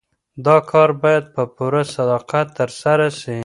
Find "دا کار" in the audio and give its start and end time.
0.45-0.89